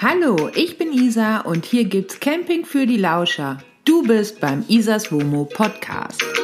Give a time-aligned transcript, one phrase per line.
[0.00, 3.58] Hallo, ich bin Isa und hier gibt's Camping für die Lauscher.
[3.84, 6.37] Du bist beim Isas Womo Podcast.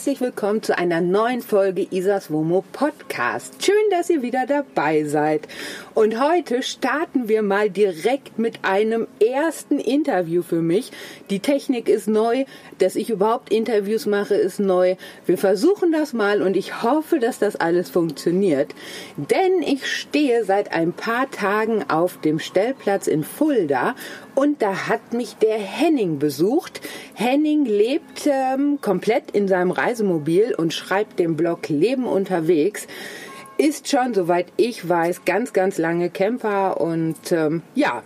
[0.00, 3.62] Herzlich willkommen zu einer neuen Folge Isas Womo Podcast.
[3.62, 5.46] Schön, dass ihr wieder dabei seid.
[6.00, 10.92] Und heute starten wir mal direkt mit einem ersten Interview für mich.
[11.28, 12.46] Die Technik ist neu,
[12.78, 14.96] dass ich überhaupt Interviews mache, ist neu.
[15.26, 18.74] Wir versuchen das mal und ich hoffe, dass das alles funktioniert.
[19.18, 23.94] Denn ich stehe seit ein paar Tagen auf dem Stellplatz in Fulda
[24.34, 26.80] und da hat mich der Henning besucht.
[27.12, 32.86] Henning lebt ähm, komplett in seinem Reisemobil und schreibt den Blog Leben unterwegs.
[33.60, 38.02] Ist schon, soweit ich weiß, ganz, ganz lange Camper und ähm, ja,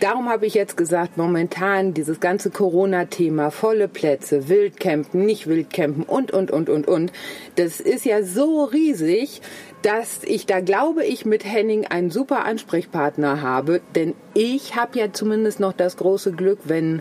[0.00, 6.32] Darum habe ich jetzt gesagt, momentan dieses ganze Corona-Thema, volle Plätze, Wildcampen, nicht Wildcampen und,
[6.32, 7.12] und, und, und, und,
[7.56, 9.40] das ist ja so riesig,
[9.82, 15.12] dass ich da glaube ich mit Henning einen super Ansprechpartner habe, denn ich habe ja
[15.12, 17.00] zumindest noch das große Glück, wenn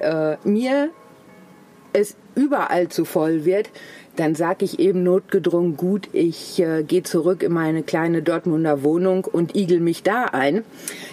[0.00, 0.90] äh, mir
[1.92, 3.70] es überall zu voll wird,
[4.16, 9.24] dann sage ich eben notgedrungen, gut, ich äh, gehe zurück in meine kleine Dortmunder Wohnung
[9.24, 10.64] und igel mich da ein.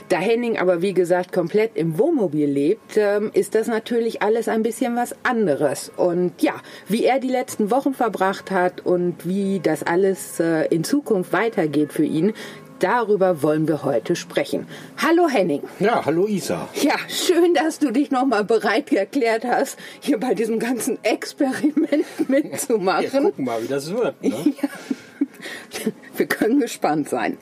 [0.09, 4.63] Da Henning aber, wie gesagt, komplett im Wohnmobil lebt, ähm, ist das natürlich alles ein
[4.63, 5.91] bisschen was anderes.
[5.95, 6.53] Und ja,
[6.87, 11.93] wie er die letzten Wochen verbracht hat und wie das alles äh, in Zukunft weitergeht
[11.93, 12.33] für ihn,
[12.79, 14.67] darüber wollen wir heute sprechen.
[14.97, 15.63] Hallo Henning.
[15.79, 16.67] Ja, hallo Isa.
[16.75, 23.03] Ja, schön, dass du dich nochmal bereit erklärt hast, hier bei diesem ganzen Experiment mitzumachen.
[23.03, 24.21] Jetzt gucken mal, wie das wird.
[24.23, 24.33] Ne?
[24.61, 25.91] Ja.
[26.15, 27.37] Wir können gespannt sein.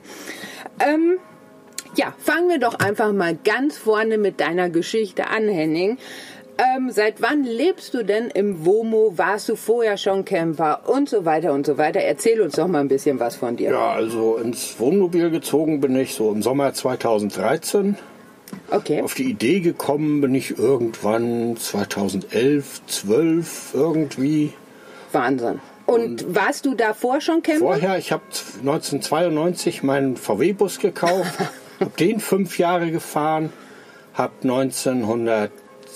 [0.79, 1.17] Ähm,
[1.95, 5.97] ja, fangen wir doch einfach mal ganz vorne mit deiner Geschichte an, Henning
[6.57, 9.13] ähm, seit wann lebst du denn im WOMO?
[9.17, 10.87] Warst du vorher schon Camper?
[10.87, 12.01] Und so weiter und so weiter.
[12.01, 13.71] Erzähl uns doch mal ein bisschen was von dir.
[13.71, 17.97] Ja, also ins Wohnmobil gezogen bin ich so im Sommer 2013.
[18.71, 19.01] Okay.
[19.01, 24.53] Auf die Idee gekommen bin ich irgendwann 2011, 12 irgendwie.
[25.11, 25.59] Wahnsinn.
[25.85, 27.59] Und, Und warst du davor schon Camper?
[27.59, 28.23] Vorher, ich habe
[28.59, 31.33] 1992 meinen VW-Bus gekauft,
[31.79, 33.51] habe den fünf Jahre gefahren,
[34.13, 35.51] habe 1900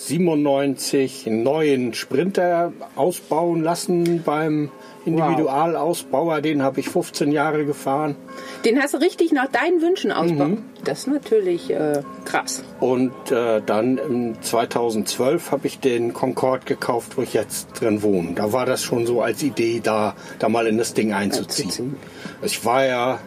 [0.08, 4.72] 97 neuen Sprinter ausbauen lassen beim
[5.06, 6.36] Individualausbauer.
[6.38, 6.42] Wow.
[6.42, 8.16] Den habe ich 15 Jahre gefahren.
[8.66, 10.18] Den hast du richtig nach deinen Wünschen mhm.
[10.18, 10.52] ausbauen.
[10.52, 10.64] Mhm.
[10.84, 12.64] Das ist natürlich äh, krass.
[12.80, 18.34] Und äh, dann 2012 habe ich den Concorde gekauft, wo ich jetzt drin wohne.
[18.36, 21.98] Da war das schon so als Idee, da, da mal in das Ding einzuziehen.
[22.42, 23.20] Ich war ja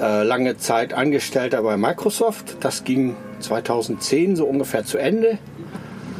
[0.00, 2.56] äh, lange Zeit Angestellter bei Microsoft.
[2.60, 5.38] Das ging 2010 so ungefähr zu Ende.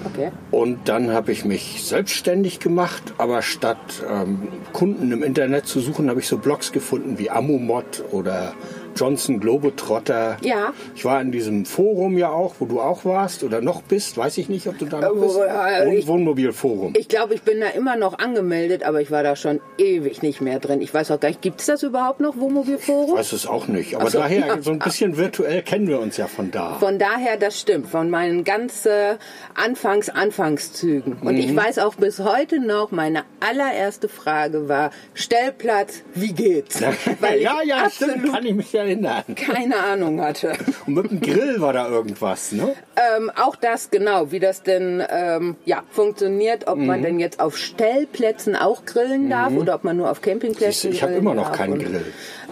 [0.05, 0.31] Okay.
[0.51, 3.79] Und dann habe ich mich selbstständig gemacht, aber statt
[4.09, 8.55] ähm, Kunden im Internet zu suchen, habe ich so Blogs gefunden wie Amomod oder
[8.97, 10.39] Johnson Globetrotter.
[10.43, 10.73] Ja.
[10.95, 14.39] Ich war in diesem Forum ja auch, wo du auch warst oder noch bist, weiß
[14.39, 15.37] ich nicht, ob du da noch Äh, bist.
[15.39, 16.95] äh, ich- Wohnmobilforum.
[16.97, 20.41] Ich glaube, ich bin da immer noch angemeldet, aber ich war da schon ewig nicht
[20.41, 20.81] mehr drin.
[20.81, 23.17] Ich weiß auch gar nicht, gibt es das überhaupt noch, Wohnmobilforum?
[23.17, 24.19] weiß es auch nicht, aber so.
[24.19, 26.75] daher so ein bisschen virtuell kennen wir uns ja von da.
[26.81, 29.17] Von daher, das stimmt, von meinen ganz äh,
[29.55, 31.15] Anfangs Anfangszügen.
[31.23, 31.41] Und Mhm.
[31.41, 36.81] ich weiß auch bis heute noch, meine allererste Frage war, Stellplatz, wie geht's?
[37.21, 38.86] Weil ich ja, ja, stimmt, absolut kann ich mich erinnern.
[39.35, 40.53] Keine Ahnung hatte.
[40.87, 42.75] Und mit dem Grill war da irgendwas, ne?
[43.17, 46.87] Ähm, auch das genau, wie das denn ähm, ja, funktioniert, ob Mhm.
[46.87, 51.03] man denn jetzt auf Stellplätzen auch grillen darf oder ob man nur auf Campingplätzen ich
[51.03, 52.05] habe grillen immer noch keinen Und, Grill.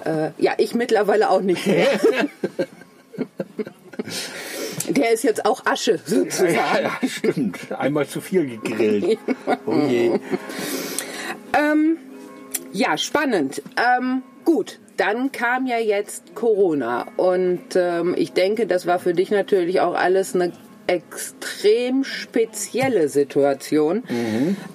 [0.04, 1.86] Äh, ja, ich mittlerweile auch nicht mehr.
[4.88, 6.54] Der ist jetzt auch Asche sozusagen.
[6.54, 7.58] Ja, ja, stimmt.
[7.72, 9.18] Einmal zu viel gegrillt.
[9.66, 10.18] Oh je.
[12.72, 13.62] Ja, spannend.
[13.76, 19.30] Ähm, gut, dann kam ja jetzt Corona und ähm, ich denke, das war für dich
[19.30, 20.52] natürlich auch alles eine
[20.86, 24.04] extrem spezielle Situation.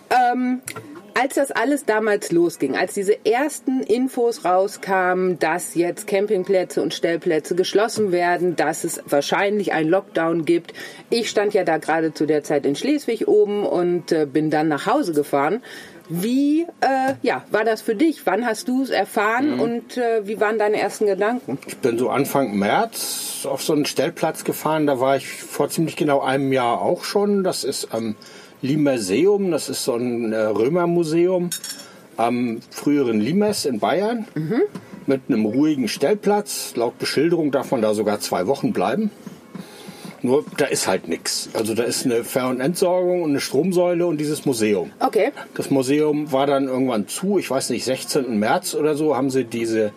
[0.10, 0.62] Ähm,
[1.13, 7.56] als das alles damals losging, als diese ersten Infos rauskamen, dass jetzt Campingplätze und Stellplätze
[7.56, 10.74] geschlossen werden, dass es wahrscheinlich einen Lockdown gibt.
[11.10, 14.69] Ich stand ja da gerade zu der Zeit in Schleswig oben und äh, bin dann
[14.69, 15.62] nach Hause gefahren.
[16.09, 18.25] Wie äh, ja, war das für dich?
[18.25, 19.61] Wann hast du es erfahren mhm.
[19.61, 21.59] und äh, wie waren deine ersten Gedanken?
[21.67, 24.88] Ich bin so Anfang März auf so einen Stellplatz gefahren.
[24.88, 27.44] Da war ich vor ziemlich genau einem Jahr auch schon.
[27.44, 28.15] Das ist am
[28.63, 29.51] Limerseum.
[29.51, 31.51] Das ist so ein äh, Römermuseum
[32.17, 34.27] am früheren Limes in Bayern.
[34.33, 34.61] Mhm.
[35.06, 36.73] Mit einem ruhigen Stellplatz.
[36.75, 39.11] Laut Beschilderung darf man da sogar zwei Wochen bleiben.
[40.21, 41.50] Nur da ist halt nichts.
[41.54, 44.92] Also da ist eine Ver- und Entsorgung und eine Stromsäule und dieses Museum.
[45.00, 45.31] Okay.
[45.56, 48.38] Das Museum war dann irgendwann zu, ich weiß nicht, 16.
[48.38, 49.92] März oder so, haben sie diese,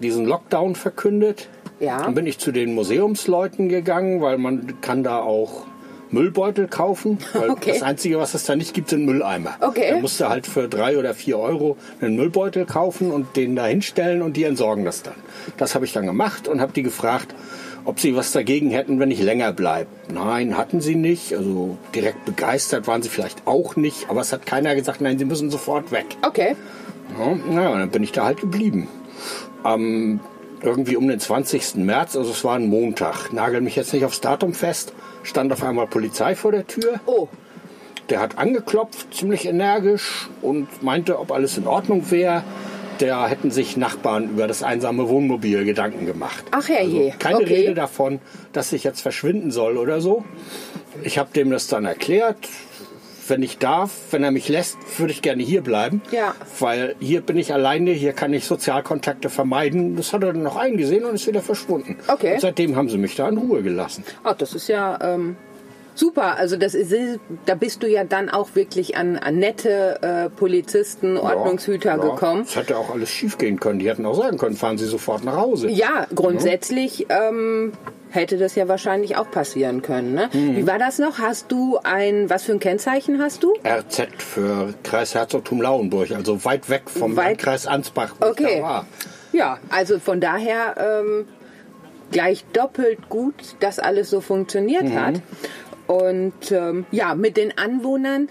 [0.00, 1.48] diesen Lockdown verkündet.
[1.80, 2.02] Ja.
[2.02, 5.66] Dann bin ich zu den Museumsleuten gegangen, weil man kann da auch
[6.12, 7.18] Müllbeutel kaufen.
[7.32, 7.72] Weil Okay.
[7.72, 9.56] Das Einzige, was es da nicht gibt, sind Mülleimer.
[9.60, 9.90] Okay.
[9.90, 13.66] Da musst du halt für drei oder vier Euro einen Müllbeutel kaufen und den da
[13.66, 15.14] hinstellen und die entsorgen das dann.
[15.56, 17.34] Das habe ich dann gemacht und habe die gefragt,
[17.84, 19.88] ob sie was dagegen hätten, wenn ich länger bleibe.
[20.12, 21.34] Nein, hatten sie nicht.
[21.34, 24.08] Also direkt begeistert waren sie vielleicht auch nicht.
[24.08, 26.06] Aber es hat keiner gesagt, nein, sie müssen sofort weg.
[26.22, 26.56] Okay.
[27.18, 28.88] Ja, naja, dann bin ich da halt geblieben.
[29.62, 30.20] Am
[30.62, 31.76] irgendwie um den 20.
[31.76, 34.92] März, also es war ein Montag, nagel mich jetzt nicht aufs Datum fest,
[35.22, 37.00] stand auf einmal Polizei vor der Tür.
[37.06, 37.28] Oh,
[38.08, 42.44] Der hat angeklopft, ziemlich energisch und meinte, ob alles in Ordnung wäre.
[43.02, 46.44] Da hätten sich Nachbarn über das einsame Wohnmobil Gedanken gemacht.
[46.52, 47.06] Ach, herrje.
[47.06, 47.54] Also keine Okay.
[47.54, 48.20] Rede davon,
[48.52, 50.24] dass ich jetzt verschwinden soll oder so.
[51.02, 52.36] Ich habe dem das dann erklärt.
[53.26, 56.00] Wenn ich darf, wenn er mich lässt, würde ich gerne hier bleiben.
[56.12, 56.36] Ja.
[56.60, 59.96] Weil hier bin ich alleine, hier kann ich Sozialkontakte vermeiden.
[59.96, 61.96] Das hat er dann noch eingesehen und ist wieder verschwunden.
[62.06, 62.34] Okay.
[62.34, 64.04] Und seitdem haben sie mich da in Ruhe gelassen.
[64.22, 65.34] Ach, das ist ja ähm,
[65.94, 66.36] super.
[66.38, 71.16] Also das ist, da bist du ja dann auch wirklich an, an nette äh, Polizisten,
[71.16, 72.44] Ordnungshüter Ja, gekommen.
[72.44, 73.78] Das hätte auch alles schief gehen können.
[73.78, 75.68] Die hätten auch sagen können, fahren Sie sofort nach Hause.
[75.68, 77.72] Ja, grundsätzlich ähm,
[78.10, 80.14] hätte das ja wahrscheinlich auch passieren können.
[80.14, 80.28] Ne?
[80.32, 80.56] Mhm.
[80.56, 81.18] Wie war das noch?
[81.18, 83.54] Hast du ein, was für ein Kennzeichen hast du?
[83.64, 88.56] RZ für Kreis Herzogtum Lauenburg, also weit weg vom Weit- Landkreis Ansbach, wo Okay.
[88.56, 88.86] ich war.
[89.32, 91.26] Ja, also von daher ähm,
[92.10, 95.00] gleich doppelt gut, dass alles so funktioniert Mhm.
[95.00, 95.14] hat.
[95.92, 98.28] Und ähm, ja, mit den Anwohnern,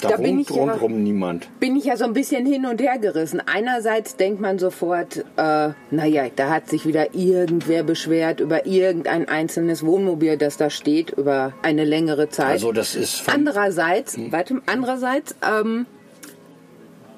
[0.00, 1.48] Da, bin ich ja- niemand.
[1.60, 3.40] bin ich ja so ein bisschen hin und her gerissen.
[3.46, 9.86] Einerseits denkt man sofort, äh, naja, da hat sich wieder irgendwer beschwert über irgendein einzelnes
[9.86, 12.50] Wohnmobil, das da steht, über eine längere Zeit.
[12.50, 15.86] Also das ist Andererseits, warte, andererseits ähm,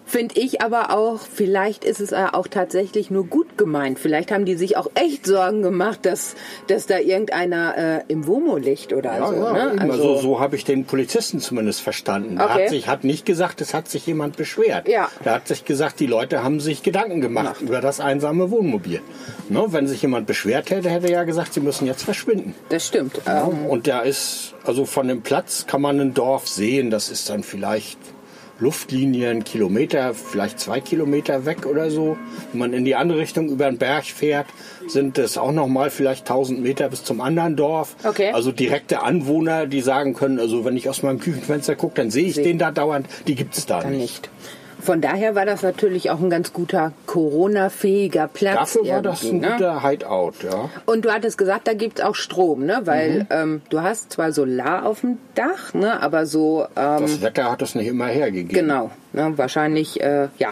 [0.07, 3.99] finde ich aber auch, vielleicht ist es ja auch tatsächlich nur gut gemeint.
[3.99, 6.35] Vielleicht haben die sich auch echt Sorgen gemacht, dass,
[6.67, 9.35] dass da irgendeiner äh, im Womo liegt oder ja, so.
[9.35, 9.81] ja, ne?
[9.81, 12.37] also, so habe ich den Polizisten zumindest verstanden.
[12.39, 12.65] Er Okay.
[12.65, 14.89] hat, sich, hat nicht gesagt, es hat sich jemand beschwert.
[14.89, 15.09] Ja.
[15.25, 19.01] Er hat sich gesagt, die Leute haben sich Gedanken gemacht über das einsame Wohnmobil.
[19.49, 22.55] Ne, wenn sich jemand beschwert hätte, hätte er ja gesagt, sie müssen jetzt verschwinden.
[22.69, 23.21] das stimmt.
[23.27, 27.09] Ja, Ähm, und da ist, also von dem Platz kann man ein Dorf sehen, das
[27.11, 27.99] ist dann vielleicht
[28.65, 32.17] Luftlinie, ein Kilometer, vielleicht zwei Kilometer weg oder so.
[32.53, 34.47] Wenn man in die andere Richtung über den Berg fährt,
[34.89, 37.95] sind es auch noch mal vielleicht 1000 Meter bis zum anderen Dorf.
[38.03, 38.31] Okay.
[38.33, 42.27] Also direkte Anwohner, die sagen können, also wenn ich aus meinem Küchenfenster gucke, dann sehe
[42.27, 43.07] ich den da dauernd.
[43.27, 44.01] Die gibt es da dann nicht.
[44.01, 44.31] nicht.
[44.85, 48.75] Von daher war das natürlich auch ein ganz guter Corona-fähiger Platz.
[48.75, 49.53] Dafür war das ein ne?
[49.53, 50.69] guter Hideout, ja.
[50.87, 52.83] Und du hattest gesagt, da gibt's auch Strom, ne?
[52.85, 53.27] Weil Mhm.
[53.31, 56.03] ähm, du hast zwar Solar auf dem Dach, ne?
[56.03, 58.49] Aber so ähm, Das Wetter hat es nicht immer hergegeben.
[58.67, 59.33] genau, ne?
[59.37, 60.51] wahrscheinlich äh, ja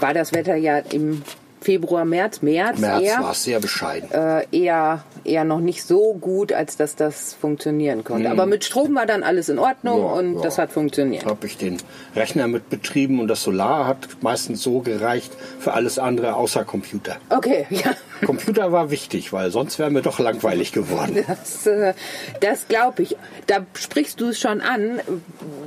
[0.00, 1.22] war das Wetter ja im
[1.68, 4.10] Februar, März, März, März eher war es sehr bescheiden.
[4.10, 8.30] äh, eher eher noch nicht so gut, als dass das funktionieren konnte.
[8.30, 10.04] Aber mit Strom war dann alles in Ordnung Mhm.
[10.06, 10.40] Ja, und ja.
[10.42, 11.26] das hat funktioniert.
[11.26, 11.76] habe ich den
[12.16, 17.16] Rechner mit betrieben und das Solar hat meistens so gereicht für alles andere außer Computer.
[17.28, 17.94] Okay, ja.
[18.24, 21.22] Computer war wichtig, weil sonst wäre mir doch langweilig geworden.
[21.26, 21.92] Das, äh,
[22.40, 23.16] das glaube ich.
[23.46, 25.00] Da sprichst du es schon an.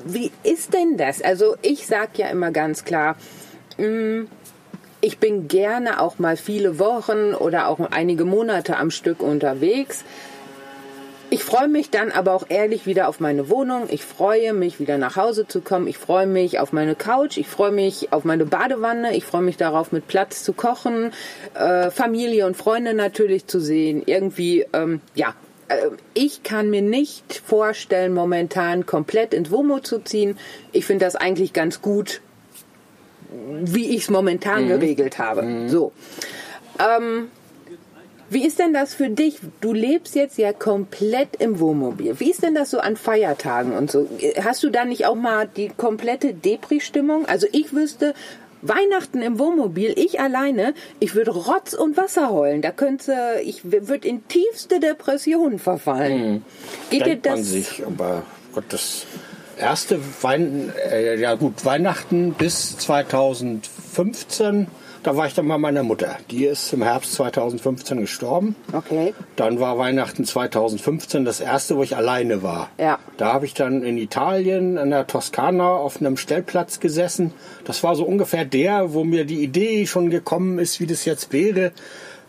[0.06, 1.22] Wie ist denn das?
[1.22, 3.16] Also ich sag ja immer ganz klar,
[3.78, 4.26] mh,
[5.02, 10.04] ich bin gerne auch mal viele Wochen oder auch einige Monate am Stück unterwegs.
[11.34, 13.88] Ich freue mich dann aber auch ehrlich wieder auf meine Wohnung.
[13.90, 15.88] Ich freue mich wieder nach Hause zu kommen.
[15.88, 17.38] Ich freue mich auf meine Couch.
[17.38, 19.16] Ich freue mich auf meine Badewanne.
[19.16, 21.14] Ich freue mich darauf, mit Platz zu kochen,
[21.54, 24.04] äh, Familie und Freunde natürlich zu sehen.
[24.06, 25.34] Irgendwie, ähm, ja.
[25.70, 25.78] äh,
[26.14, 30.38] Ich kann mir nicht vorstellen, momentan komplett ins Womo zu ziehen.
[30.74, 32.20] Ich finde das eigentlich ganz gut,
[33.32, 35.68] wie ich es momentan geregelt habe.
[35.68, 35.92] So.
[36.80, 37.30] Ähm,
[38.30, 39.40] Wie ist denn das für dich?
[39.60, 42.18] Du lebst jetzt ja komplett im Wohnmobil.
[42.20, 44.08] Wie ist denn das so an Feiertagen und so?
[44.42, 47.26] Hast du da nicht auch mal die komplette Depri-Stimmung?
[47.26, 48.14] Also ich wüsste,
[48.62, 52.62] Weihnachten im Wohnmobil, ich alleine, ich würde Rotz und Wasser heulen.
[52.62, 56.32] Da könnte, ich würde in tiefste Depression verfallen.
[56.32, 56.42] Mhm.
[56.90, 57.50] Geht dir Denkt man das?
[57.50, 58.24] sich, aber
[58.54, 59.06] Gott, das
[59.62, 64.68] erste Wein, äh, ja gut, Weihnachten bis 2015,
[65.04, 66.18] da war ich dann bei meiner Mutter.
[66.30, 68.56] Die ist im Herbst 2015 gestorben.
[68.72, 69.16] Okay.
[69.36, 72.70] Dann war Weihnachten 2015 das erste, wo ich alleine war.
[72.78, 73.00] Ja.
[73.18, 77.34] Da habe ich dann in Italien, in der Toskana, auf einem Stellplatz gesessen.
[77.66, 81.34] Das war so ungefähr der, wo mir die Idee schon gekommen ist, wie das jetzt
[81.34, 81.72] wäre,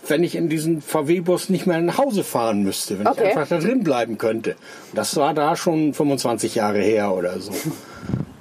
[0.09, 3.23] wenn ich in diesen VW-Bus nicht mehr nach Hause fahren müsste, wenn Okay.
[3.30, 4.56] ich einfach da drin bleiben könnte.
[4.94, 7.52] Das war da schon 25 Jahre her oder so.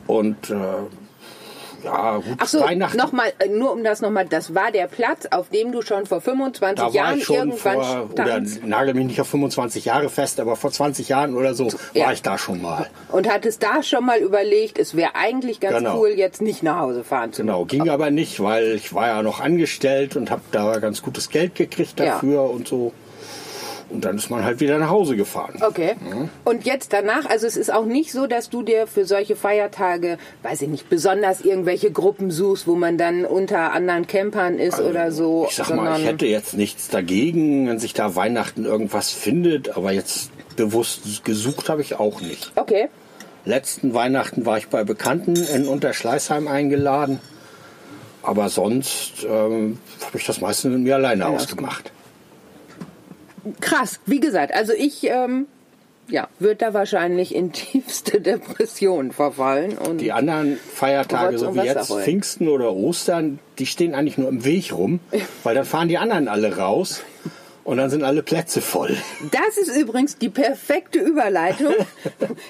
[0.08, 0.56] Und äh,
[1.84, 2.98] ja, gut, Ach so, Weihnachten.
[2.98, 6.22] nochmal, äh, nur um das nochmal, das war der Platz, auf dem du schon vor
[6.22, 9.86] 25 Da war Jahren ich schon irgendwann vor, oder standst nagel mich nicht auf 25
[9.86, 12.06] Jahre fest, aber vor 20 Jahren oder so Ja.
[12.06, 12.88] war ich da schon mal.
[13.10, 16.00] und hattest da schon mal überlegt, es wäre eigentlich ganz Genau.
[16.00, 19.22] cool, jetzt nicht nach Hause fahren zu Genau, ging aber nicht, weil ich war ja
[19.24, 22.06] noch angestellt und habe da ganz gutes Geld gekriegt Ja.
[22.06, 22.94] dafür und so.
[23.91, 25.62] Und dann ist man halt wieder nach Hause gefahren.
[25.62, 25.95] Okay.
[26.45, 30.17] Und jetzt danach, also es ist auch nicht so, dass du dir für solche Feiertage,
[30.43, 35.12] weiß ich nicht, besonders irgendwelche Gruppen suchst, wo man dann unter anderen Campern ist oder
[35.12, 35.41] so.
[35.41, 39.75] Also, Ich sag mal, ich hätte jetzt nichts dagegen, wenn sich da Weihnachten irgendwas findet,
[39.75, 42.51] aber jetzt bewusst gesucht habe ich auch nicht.
[42.55, 42.88] Okay.
[43.43, 47.19] Letzten Weihnachten war ich bei Bekannten in Unterschleißheim eingeladen,
[48.24, 51.91] aber sonst ähm, habe ich das meistens mit mir alleine ausgemacht.
[53.60, 54.00] Krass.
[54.05, 55.48] Wie gesagt, also ich, ähm,
[56.07, 59.77] ja, würde da wahrscheinlich in tiefste Depression verfallen.
[59.77, 61.91] Und Die anderen Feiertage, so wie jetzt.
[61.91, 65.00] Pfingsten oder Ostern, die stehen eigentlich nur im Weg rum,
[65.43, 67.01] weil dann fahren die anderen alle raus
[67.63, 68.98] und dann sind alle Plätze voll.
[69.31, 71.74] Das ist übrigens die perfekte Überleitung.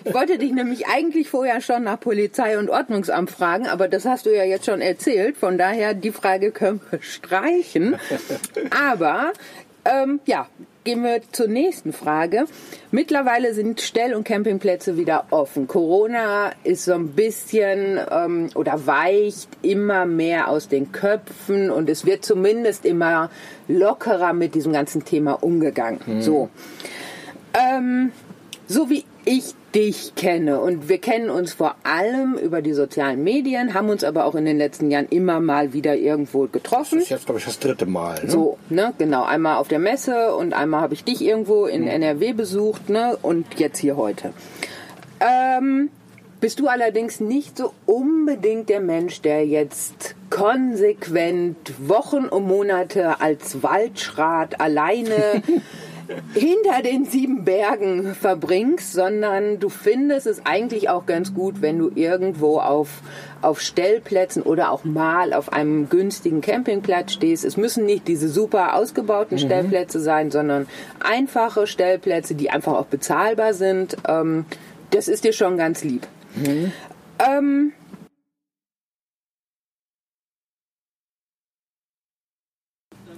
[0.04, 4.26] Ich wollte dich nämlich eigentlich vorher schon nach Polizei und Ordnungsamt fragen, aber das hast
[4.26, 5.38] du ja jetzt schon erzählt.
[5.38, 7.96] Von daher, die Frage können wir streichen.
[8.72, 9.32] Aber,
[9.86, 10.48] ähm, ja,
[10.84, 12.46] gehen wir zur nächsten Frage.
[12.92, 15.68] Mittlerweile sind Stell- und Campingplätze wieder offen.
[15.68, 22.06] Corona ist so ein bisschen ähm, oder weicht immer mehr aus den Köpfen und es
[22.06, 23.30] wird zumindest immer
[23.68, 26.22] lockerer mit diesem ganzen Thema umgegangen.
[26.22, 26.50] So.
[27.54, 28.12] Ähm,
[28.68, 33.74] so wie ich dich kenne und wir kennen uns vor allem über die sozialen Medien,
[33.74, 36.96] haben uns aber auch in den letzten Jahren immer mal wieder irgendwo getroffen.
[36.96, 38.24] Das ist jetzt, glaube ich, das dritte Mal.
[38.24, 38.30] Ne?
[38.30, 39.24] So, ne, genau.
[39.24, 43.60] Einmal auf der Messe und einmal habe ich dich irgendwo in NRW besucht, ne, und
[43.60, 44.34] jetzt hier heute.
[45.20, 45.90] Ähm,
[46.42, 53.62] bist du allerdings nicht so unbedingt der Mensch, der jetzt konsequent Wochen und Monate als
[53.62, 55.44] Waldschrat alleine
[56.34, 61.92] hinter den sieben Bergen verbringst, sondern du findest es eigentlich auch ganz gut, wenn du
[61.94, 63.02] irgendwo auf,
[63.42, 67.46] auf Stellplätzen oder auch mal auf einem günstigen Campingplatz stehst.
[67.46, 70.68] Es müssen nicht diese super ausgebauten Stellplätze sein, sondern
[71.00, 73.98] einfache Stellplätze, die einfach auch bezahlbar sind.
[74.08, 74.46] Ähm,
[74.92, 76.08] das ist dir schon ganz lieb.
[77.20, 77.74] Ähm,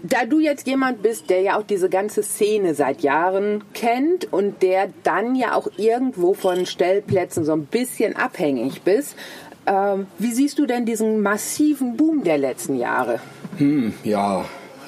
[0.04, 4.62] da du jetzt jemand bist, der ja auch diese ganze Szene seit Jahren kennt und
[4.62, 9.16] der dann ja auch irgendwo von Stellplätzen so ein bisschen abhängig bist,
[9.66, 13.22] ähm, wie siehst du denn diesen massiven Boom der letzten Jahre?
[14.04, 14.46] Ja,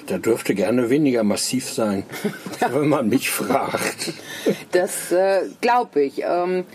[0.09, 2.03] der dürfte gerne weniger massiv sein,
[2.71, 4.13] wenn man mich fragt.
[4.71, 6.23] Das äh, glaube ich.
[6.23, 6.65] Ähm,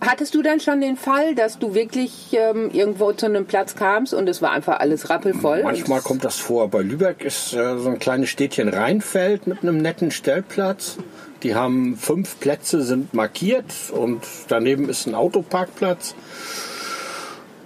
[0.00, 4.14] hattest du denn schon den Fall, dass du wirklich ähm, irgendwo zu einem Platz kamst
[4.14, 5.62] und es war einfach alles rappelvoll?
[5.62, 6.68] Manchmal kommt das vor.
[6.68, 10.96] Bei Lübeck ist äh, so ein kleines Städtchen Rheinfeld mit einem netten Stellplatz.
[11.42, 16.14] Die haben fünf Plätze, sind markiert und daneben ist ein Autoparkplatz.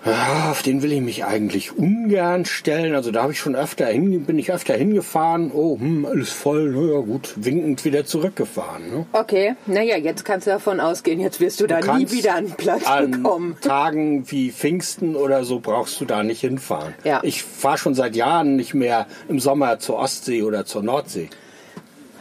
[0.05, 2.95] Ja, auf den will ich mich eigentlich ungern stellen.
[2.95, 5.51] Also da habe ich schon öfter hin, bin ich öfter hingefahren.
[5.53, 6.71] Oh, hm, alles voll.
[6.75, 8.91] Na ja, gut, winkend wieder zurückgefahren.
[8.91, 9.07] Ne?
[9.13, 12.87] Okay, naja, jetzt kannst du davon ausgehen, jetzt wirst du da nie wieder einen Platz
[12.87, 13.57] an bekommen.
[13.63, 16.95] Tagen wie Pfingsten oder so brauchst du da nicht hinfahren.
[17.05, 17.21] Ja.
[17.23, 21.31] Ich fahre schon seit Jahren nicht mehr im Sommer zur Ostsee oder zur Nordsee.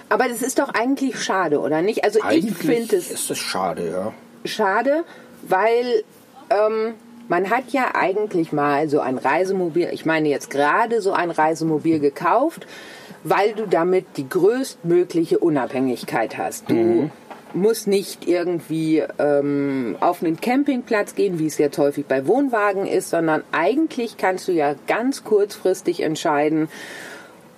[0.07, 2.05] Aber das ist doch eigentlich schade, oder nicht?
[2.05, 4.13] Also ich Eigentlich finde es ist es schade, ja.
[4.45, 5.03] schade,
[5.41, 6.03] weil
[6.49, 6.93] ähm,
[7.27, 11.99] man hat ja eigentlich mal so ein Reisemobil, ich meine jetzt gerade so ein Reisemobil
[11.99, 12.67] gekauft,
[13.23, 16.69] weil du damit die größtmögliche Unabhängigkeit hast.
[16.69, 17.09] Du
[17.53, 23.11] musst nicht irgendwie ähm, auf einen Campingplatz gehen, wie es jetzt häufig bei Wohnwagen ist,
[23.11, 26.67] sondern eigentlich kannst du ja ganz kurzfristig entscheiden,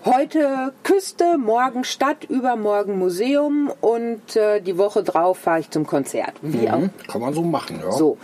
[0.06, 6.34] Heute Küste, morgen Stadt, übermorgen Museum und äh, die Woche drauf fahre ich zum Konzert.
[6.44, 6.78] Wie auch.
[6.78, 7.92] Mhm, kann man so machen, ja.
[7.92, 8.20] So.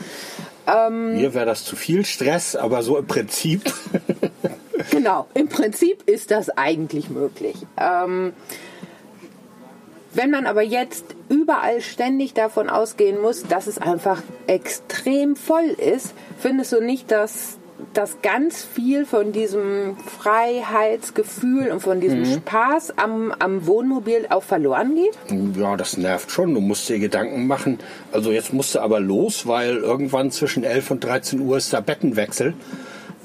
[1.16, 3.62] Mir wäre das zu viel Stress, aber so im Prinzip.
[4.90, 7.56] Genau, im Prinzip ist das eigentlich möglich.
[7.78, 8.34] Ähm,
[10.14, 16.14] wenn man aber jetzt überall ständig davon ausgehen muss, dass es einfach extrem voll ist,
[16.38, 17.58] findest du nicht, dass,
[17.94, 24.96] dass ganz viel von diesem Freiheitsgefühl und von diesem Spaß am, am Wohnmobil auch verloren
[24.96, 25.58] geht?
[25.60, 26.54] ja, das nervt schon.
[26.54, 27.80] Du musst dir Gedanken machen.
[28.12, 31.82] Also jetzt musst du aber los, weil irgendwann zwischen 11 und 13 Uhr ist der
[31.82, 32.54] Bettenwechsel.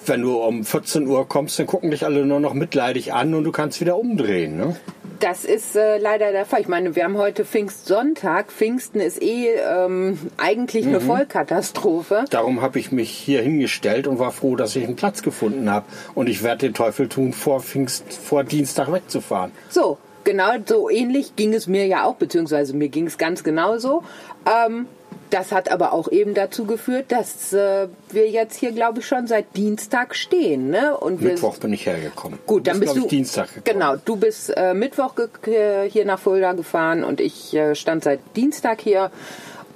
[0.05, 3.45] Wenn du um 14 Uhr kommst, dann gucken dich alle nur noch mitleidig an und
[3.45, 4.57] du kannst wieder umdrehen.
[4.57, 4.77] Ne?
[5.20, 6.61] Das ist äh, leider der Fall.
[6.61, 8.52] Ich meine, wir haben heute Pfingstsonntag.
[8.52, 12.25] Pfingsten ist eh ähm, eigentlich eine Vollkatastrophe.
[12.30, 15.87] Darum habe ich mich hier hingestellt und war froh, dass ich einen Platz gefunden habe.
[16.14, 19.52] Und ich werde den Teufel tun, vor Pfingst, vor Dienstag wegzufahren.
[19.70, 24.02] So, genau so ähnlich ging es mir ja auch, beziehungsweise mir ging es ganz genauso.
[24.44, 24.87] Ähm,
[25.30, 29.26] das hat aber auch eben dazu geführt, dass äh, wir jetzt hier, glaube ich, schon
[29.26, 30.71] seit Dienstag stehen.
[30.71, 30.97] Ne?
[30.97, 32.38] Und Mittwoch bin ich hergekommen.
[32.47, 33.64] Gut, dann bist, bist du Dienstag gekommen.
[33.64, 35.14] Genau, du bist äh, Mittwoch
[35.45, 39.11] hier nach Fulda gefahren und ich äh, stand seit Dienstag hier.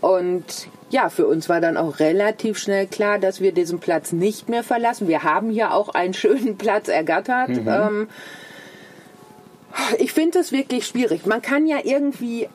[0.00, 4.48] Und ja, für uns war dann auch relativ schnell klar, dass wir diesen Platz nicht
[4.48, 5.08] mehr verlassen.
[5.08, 7.50] Wir haben hier auch einen schönen Platz ergattert.
[7.50, 8.08] Ähm,
[9.98, 11.26] ich finde es wirklich schwierig.
[11.26, 12.48] Man kann ja irgendwie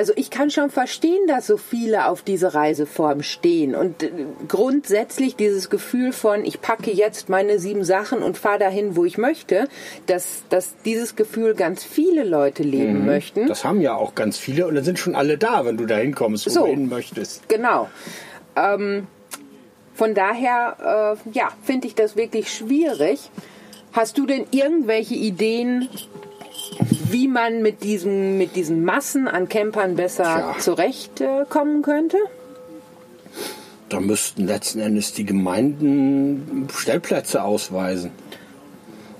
[0.00, 4.10] also ich kann schon verstehen, dass so viele auf diese Reiseform stehen und äh,
[4.48, 9.18] grundsätzlich dieses Gefühl von ich packe jetzt meine sieben Sachen und fahre dahin, wo ich
[9.18, 9.68] möchte,
[10.06, 13.46] dass, dass dieses Gefühl ganz viele Leute leben möchten.
[13.46, 15.98] Das haben ja auch ganz viele und dann sind schon alle da, wenn du da
[15.98, 16.60] hinkommst, wo So.
[16.60, 17.46] du hin möchtest.
[17.50, 17.90] Genau.
[18.56, 19.06] Ähm,
[19.92, 23.30] von daher, äh, ja, finde ich das wirklich schwierig.
[23.92, 25.90] Hast du denn irgendwelche Ideen,
[27.12, 32.16] wie man mit diesen, mit diesen Massen an Campern besser zurechtkommen könnte?
[33.88, 38.12] Da müssten letzten Endes die Gemeinden Stellplätze ausweisen.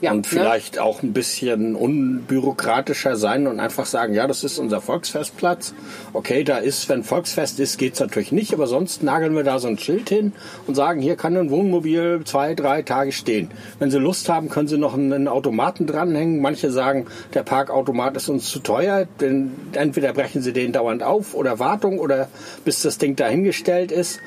[0.00, 0.25] Ja, und ne?
[0.25, 5.75] vielleicht auch ein bisschen unbürokratischer sein und einfach sagen, ja, das ist unser Volksfestplatz.
[6.12, 9.69] Okay, da ist, wenn Volksfest ist, geht's natürlich nicht, aber sonst nageln wir da so
[9.69, 10.33] ein Schild hin
[10.66, 13.50] und sagen, hier kann ein Wohnmobil zwei, drei Tage stehen.
[13.78, 16.40] Wenn Sie Lust haben, können Sie noch einen Automaten dranhängen.
[16.40, 21.34] Manche sagen, der Parkautomat ist uns zu teuer, denn entweder brechen Sie den dauernd auf
[21.34, 22.28] oder Wartung oder
[22.65, 24.21] bis das Ding dahingestellt ist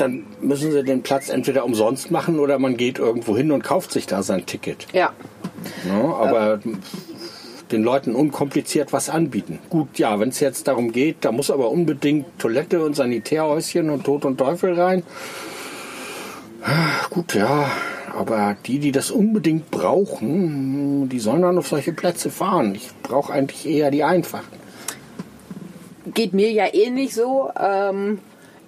[0.00, 3.92] dann müssen sie den Platz entweder umsonst machen oder man geht irgendwo hin und kauft
[3.92, 4.86] sich da sein Ticket.
[4.92, 5.12] Ja,
[5.86, 6.60] Ja, aber
[7.70, 9.58] den Leuten unkompliziert was anbieten.
[9.68, 14.04] Gut, ja, wenn es jetzt darum geht, da muss aber unbedingt Toilette und Sanitärhäuschen und
[14.04, 15.02] Tod und Teufel rein.
[17.10, 17.70] Gut, ja,
[18.16, 22.74] aber die, die das unbedingt brauchen, die sollen dann auf solche Plätze fahren.
[22.74, 24.48] Ich brauche eigentlich eher die einfachen.
[26.14, 27.50] geht mir ja ähnlich so.
[27.60, 28.18] Ähm,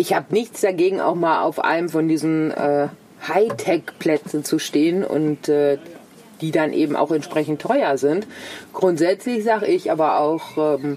[0.01, 2.89] ich habe nichts dagegen, auch mal auf einem von diesen äh,
[3.29, 5.77] Hightech-Plätzen zu stehen und äh,
[6.41, 8.27] die dann eben auch entsprechend teuer sind.
[8.73, 10.97] Grundsätzlich sage ich aber auch ähm,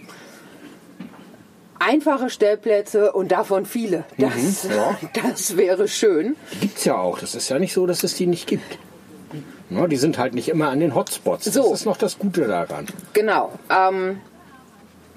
[1.80, 4.06] einfache Stellplätze und davon viele.
[4.18, 4.98] Das, ja.
[5.22, 6.38] das wäre schön.
[6.54, 7.20] Die gibt's ja auch.
[7.20, 8.78] Das ist ja nicht so, dass es die nicht gibt.
[9.70, 11.44] Ja, die sind halt nicht immer an den Hotspots.
[11.44, 11.64] So.
[11.64, 12.86] Das ist noch das Gute daran.
[13.12, 13.52] Genau.
[13.70, 14.22] Ähm,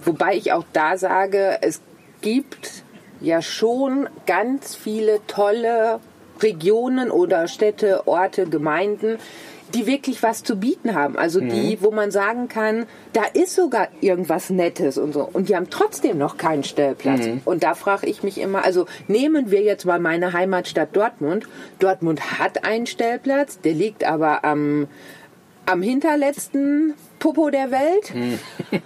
[0.05, 1.81] wobei ich auch da sage, es
[2.21, 2.83] gibt
[3.21, 6.01] ja schon ganz viele tolle
[6.43, 9.19] Regionen oder Städte, Orte, Gemeinden,
[9.75, 11.17] die wirklich was zu bieten haben.
[11.17, 15.29] Also die, wo man sagen kann, da ist sogar irgendwas Nettes und so.
[15.31, 17.27] Und die haben trotzdem noch keinen Stellplatz.
[17.45, 21.49] Und da frage ich mich immer, also nehmen wir jetzt mal meine Heimatstadt Dortmund.
[21.79, 24.87] Dortmund hat einen Stellplatz, der liegt aber am,
[25.67, 28.15] am hinterletzten Popo der Welt.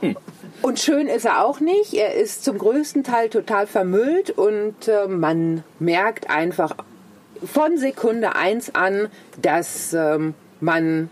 [0.62, 1.94] Und schön ist er auch nicht.
[1.94, 6.76] Er ist zum größten Teil total vermüllt und äh, man merkt einfach
[7.44, 9.08] von Sekunde eins an,
[9.40, 11.08] dass ähm, man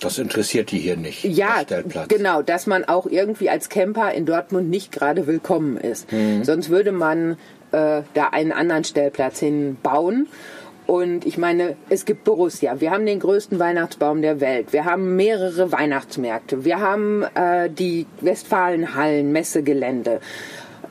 [0.00, 1.22] Das interessiert die hier nicht.
[1.24, 1.62] ja,
[2.08, 6.10] genau, dass man auch irgendwie als Camper in Dortmund nicht gerade willkommen ist.
[6.12, 6.42] Mhm.
[6.44, 7.38] Sonst würde man
[7.70, 10.26] äh, da einen anderen Stellplatz hinbauen.
[10.86, 12.80] Und ich meine, es gibt Borussia.
[12.80, 14.72] Wir haben den größten Weihnachtsbaum der Welt.
[14.72, 16.64] Wir haben mehrere Weihnachtsmärkte.
[16.64, 20.20] Wir haben äh, die Westfalenhallen, Messegelände.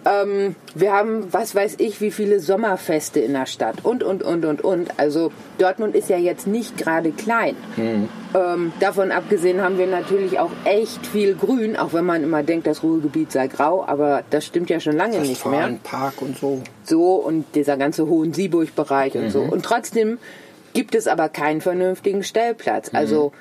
[0.06, 4.46] Ähm, wir haben, was weiß ich, wie viele Sommerfeste in der Stadt und, und, und,
[4.46, 5.00] und, und.
[5.00, 7.56] Also Dortmund ist ja jetzt nicht gerade klein.
[8.36, 12.68] Ähm, davon abgesehen haben wir natürlich auch echt viel Grün, auch wenn man immer denkt,
[12.68, 15.54] das Ruhrgebiet sei grau, aber das stimmt ja schon lange nicht mehr.
[15.54, 16.62] Westfalenpark und so.
[16.84, 19.44] So und dieser ganze Hohen-Sieburg-Bereich und so.
[19.44, 19.50] Mhm.
[19.50, 20.20] Und trotzdem
[20.74, 22.92] gibt es aber keinen vernünftigen Stellplatz.
[22.94, 23.32] Also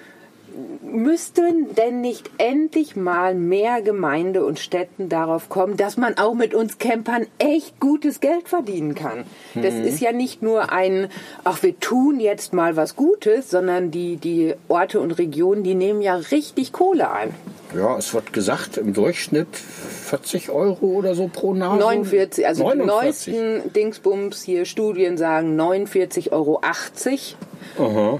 [0.82, 6.54] müssten denn nicht endlich mal mehr Gemeinde und Städten darauf kommen, dass man auch mit
[6.54, 9.24] uns Campern echt gutes Geld verdienen kann?
[9.54, 11.08] Das ist ja nicht nur ein,
[11.42, 16.02] ach, wir tun jetzt mal was Gutes, sondern die, die Orte und Regionen, die nehmen
[16.02, 17.34] ja richtig Kohle ein.
[17.76, 21.80] Ja, es wird gesagt, im Durchschnitt 40 Euro oder so pro Nase.
[21.80, 23.24] 49, also 49.
[23.24, 26.60] die neuesten Dingsbums hier, Studien sagen 49,80 Euro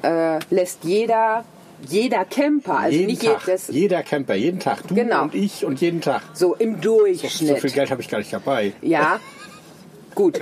[0.02, 1.44] äh, lässt jeder,
[1.88, 4.86] jeder Camper, also jeden nicht Tag, jedes, jeder Camper, jeden Tag.
[4.88, 5.24] Du Genau.
[5.24, 6.22] und ich und jeden Tag.
[6.32, 7.58] so im So Durchschnitt.
[7.60, 8.72] viel Geld habe ich gar nicht dabei.
[8.82, 9.20] Ja,
[10.14, 10.40] gut.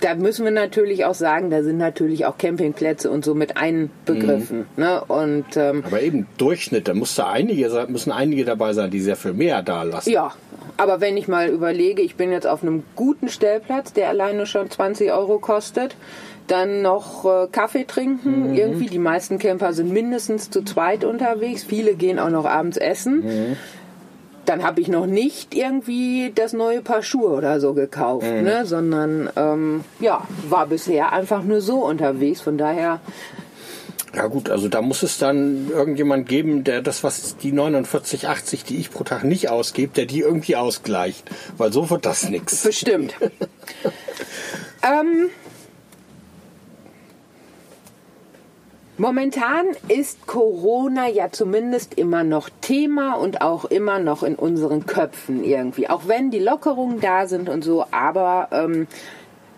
[0.00, 4.66] Da müssen wir natürlich auch sagen, da sind natürlich auch Campingplätze und so mit einbegriffen.
[4.76, 4.82] Mhm.
[4.82, 5.02] Ne?
[5.04, 9.16] Und ähm, Aber eben Durchschnitt, da muss da einige, müssen einige dabei sein, die sehr
[9.16, 10.10] viel mehr da lassen.
[10.10, 10.32] ja,
[10.78, 14.70] aber wenn ich mal überlege, ich bin jetzt auf einem guten Stellplatz, der alleine schon
[14.70, 15.96] 20 Euro kostet,
[16.46, 18.54] dann noch äh, Kaffee trinken.
[18.54, 21.64] Irgendwie, die meisten Camper sind mindestens zu zweit unterwegs.
[21.64, 23.56] Viele gehen auch noch abends essen.
[24.44, 28.64] Dann habe ich noch nicht irgendwie das neue Paar Schuhe oder so gekauft, ne?
[28.64, 32.40] sondern ähm, ja, war bisher einfach nur so unterwegs.
[32.40, 33.00] Von daher
[34.14, 38.76] Ja gut, also da muss es dann irgendjemand geben, der das, was die 49,80, die
[38.76, 41.28] ich pro Tag nicht ausgebe, der die irgendwie ausgleicht.
[41.56, 42.62] Weil so wird das nichts.
[42.62, 43.14] Bestimmt.
[44.82, 45.28] ähm,
[48.98, 55.44] momentan ist Corona ja zumindest immer noch Thema und auch immer noch in unseren Köpfen
[55.44, 55.88] irgendwie.
[55.88, 58.86] Auch wenn die Lockerungen da sind und so, aber ähm,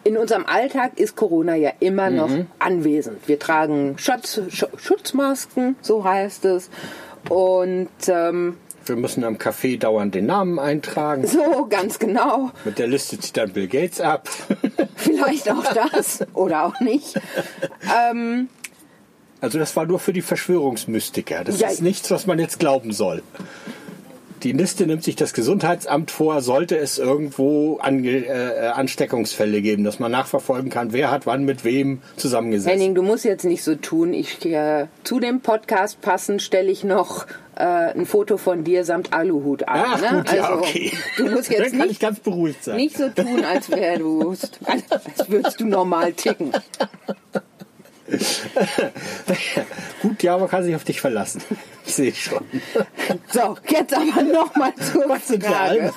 [0.05, 3.27] in unserem Alltag ist Corona ja immer noch anwesend.
[3.29, 6.71] Wir tragen Schutz, Sch- Schutzmasken, so heißt es.
[7.29, 11.27] Und ähm, Wir müssen am Café dauernd den Namen eintragen.
[11.27, 12.51] so, ganz genau.
[12.65, 14.29] Mit der Liste zieht dann Bill Gates ab.
[14.97, 17.15] Vielleicht auch das oder auch nicht.
[18.11, 18.49] Ähm,
[19.41, 21.45] Also das war nur für die Verschwörungsmystiker.
[21.45, 21.69] Das Ja.
[21.69, 23.23] ist nichts, was man jetzt glauben soll.
[24.45, 29.99] Die Liste nimmt sich das Gesundheitsamt vor, sollte es irgendwo Ange äh, Ansteckungsfälle geben, dass
[29.99, 32.73] man nachverfolgen kann, wer hat wann mit wem zusammengesetzt.
[32.73, 34.15] Henning, du musst jetzt nicht so tun.
[34.15, 39.13] Ich, äh, zu dem Podcast passend stelle ich noch äh, ein Foto von dir samt
[39.13, 39.85] Aluhut an.
[39.89, 40.19] Ach ne?
[40.19, 40.93] gut, ja, okay.
[41.17, 42.77] Du musst Dann jetzt kann ich nicht, ganz beruhigt sein.
[42.77, 46.53] nicht so tun, als wär du, als würdest du normal ticken.
[50.03, 51.43] Gut, ja, man kann sich auf dich verlassen.
[51.87, 52.45] Ich sehe schon.
[53.33, 55.91] So, jetzt aber nochmal zur Was Frage.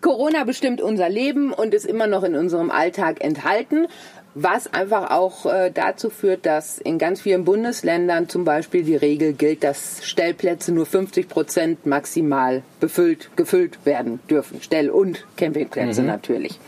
[0.00, 3.86] Corona bestimmt unser Leben und ist immer noch in unserem Alltag enthalten,
[4.34, 9.32] was einfach auch äh, dazu führt, dass in ganz vielen Bundesländern zum Beispiel die Regel
[9.32, 14.58] gilt, dass Stellplätze nur 50 Prozent maximal befüllt, gefüllt werden dürfen.
[14.60, 16.58] Stell- und Campingplätze natürlich.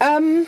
[0.00, 0.46] Ähm,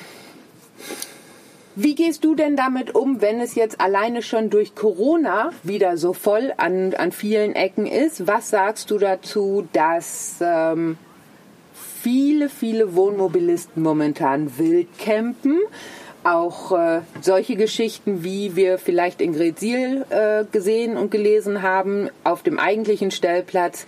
[1.76, 6.14] wie gehst du denn damit um, wenn es jetzt alleine schon durch Corona wieder so
[6.14, 8.26] voll an, an vielen Ecken ist?
[8.26, 10.96] Was sagst du dazu, dass ähm,
[12.02, 15.58] viele, viele Wohnmobilisten momentan wild campen?
[16.24, 22.42] Auch äh, solche Geschichten, wie wir vielleicht in Gretzil äh, gesehen und gelesen haben, auf
[22.42, 23.84] dem eigentlichen Stellplatz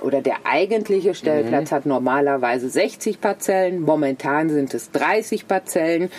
[0.00, 6.10] oder der eigentliche Stellplatz hat normalerweise 60 Parzellen, momentan sind es 30 Parzellen.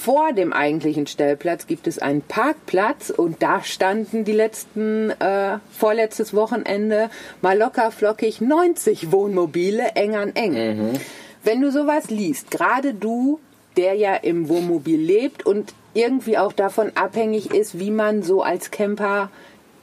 [0.00, 6.34] Vor dem eigentlichen Stellplatz gibt es einen Parkplatz und da standen die letzten, äh, vorletztes
[6.34, 7.10] Wochenende
[7.42, 11.00] mal locker flockig 90 Wohnmobile eng an eng.
[11.42, 13.40] Wenn du sowas liest, gerade du,
[13.76, 18.70] der ja im Wohnmobil lebt und irgendwie auch davon abhängig ist, wie man so als
[18.70, 19.30] Camper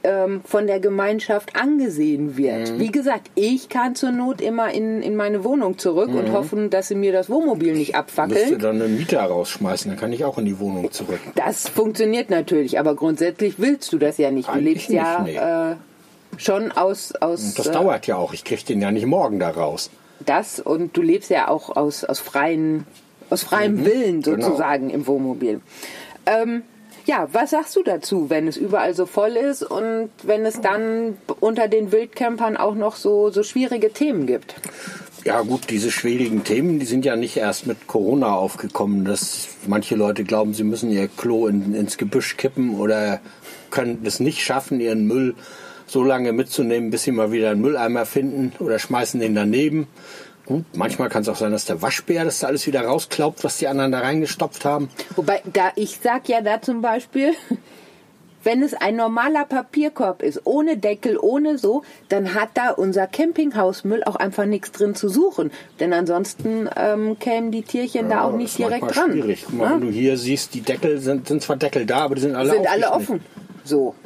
[0.06, 2.78] ähm, von der Gemeinschaft angesehen wird.
[2.78, 6.88] Wie gesagt, ich kann zur Not immer in, in meine Wohnung zurück und hoffen, dass
[6.88, 8.58] sie mir das Wohnmobil nicht Müsste abfackeln.
[8.60, 11.18] dann einen Mieter rausschmeißen, dann kann ich auch in die Wohnung zurück.
[11.34, 14.48] Das funktioniert natürlich, aber grundsätzlich willst du das ja nicht.
[14.48, 15.74] Du lebst ja nicht, äh,
[16.36, 18.32] schon aus, aus Das äh, dauert ja auch.
[18.32, 19.90] Ich kriege den ja nicht morgen da raus.
[20.24, 22.86] das und du lebst ja auch aus, aus freien,
[23.28, 24.46] aus freiem Willen genau.
[24.46, 25.60] sozusagen im Wohnmobil.
[26.26, 26.62] Ähm,
[27.06, 31.16] ja, was sagst du dazu, wenn es überall so voll ist und wenn es dann
[31.40, 34.56] unter den Wildcampern auch noch so, so schwierige Themen gibt?
[35.24, 39.96] Ja gut, diese schwierigen Themen, die sind ja nicht erst mit Corona aufgekommen, dass manche
[39.96, 43.20] Leute glauben, sie müssen ihr Klo in, ins Gebüsch kippen oder
[43.70, 45.34] können es nicht schaffen, ihren Müll
[45.86, 49.86] so lange mitzunehmen, bis sie mal wieder einen Mülleimer finden oder schmeißen den daneben.
[50.46, 53.58] Gut, manchmal kann es auch sein, dass der Waschbär das da alles wieder rausklaubt, was
[53.58, 54.88] die anderen da reingestopft haben.
[55.16, 57.32] Wobei, da ich sag ja da zum Beispiel,
[58.44, 64.04] wenn es ein normaler Papierkorb ist, ohne Deckel, ohne so, dann hat da unser Campinghausmüll
[64.04, 65.50] auch einfach nichts drin zu suchen.
[65.80, 69.10] Denn ansonsten ähm, kämen die Tierchen da auch Ja, nicht direkt dran.
[69.10, 69.44] Schwierig.
[69.46, 69.70] Guck mal, Ja?
[69.72, 72.50] wenn du hier siehst, die Deckel sind, sind zwar Deckel da, aber die sind alle
[72.52, 73.20] Sind alle offen.
[73.64, 73.96] So.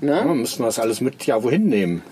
[0.00, 0.10] Ne?
[0.16, 2.02] Ja, müssen wir das alles mit ja wohin nehmen.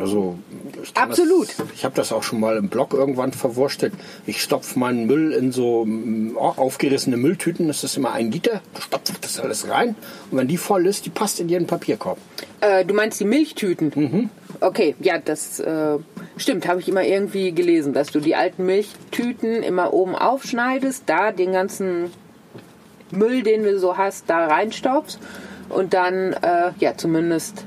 [0.00, 0.38] Also
[0.82, 1.48] ich Absolut.
[1.48, 3.92] Das, ich habe das auch schon mal im Blog irgendwann verwurstet.
[4.26, 7.68] Ich stopfe meinen Müll in so mm, aufgerissene Mülltüten.
[7.68, 8.60] Das ist immer ein Liter.
[8.74, 9.94] Da stopfe ich das alles rein.
[10.30, 12.18] Und wenn die voll ist, die passt in jeden Papierkorb.
[12.60, 13.92] Äh, du meinst die Milchtüten?
[13.94, 14.30] Mhm.
[14.60, 15.98] Okay, ja, das äh,
[16.36, 21.32] stimmt, habe ich immer irgendwie gelesen, dass du die alten Milchtüten immer oben aufschneidest, da
[21.32, 22.10] den ganzen
[23.10, 25.18] Müll, den du so hast, da reinstopfst
[25.70, 27.64] und dann, äh, ja, zumindest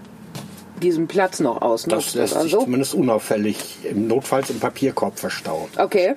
[0.83, 2.09] diesen Platz noch ausnutzt.
[2.09, 5.69] Das lässt oder sich zumindest unauffällig im Notfalls im Papierkorb verstauen.
[5.77, 6.15] Okay.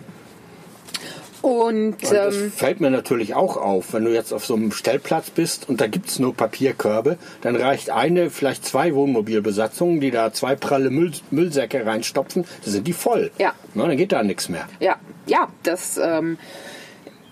[1.43, 4.73] Und, Und das ähm, fällt mir natürlich auch auf, wenn du jetzt auf so einem
[4.73, 10.33] Stellplatz bist und da gibt's nur Papierkörbe, dann reicht eine, vielleicht zwei Wohnmobilbesatzungen, die da
[10.33, 13.31] zwei pralle Müll, Müllsäcke reinstopfen, dann sind die voll.
[13.39, 13.53] Ja.
[13.75, 14.67] Na, dann geht da nichts mehr.
[14.81, 16.37] Ja, ja, das ähm,